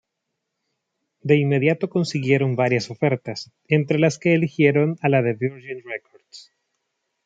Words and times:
De 1.21 1.35
inmediato 1.37 1.87
consiguieron 1.91 2.55
varias 2.55 2.89
ofertas, 2.89 3.51
entre 3.67 3.99
las 3.99 4.17
que 4.17 4.33
eligieron 4.33 4.97
a 4.99 5.09
la 5.09 5.21
de 5.21 5.33
Virgin 5.33 5.83
Records. 5.85 6.51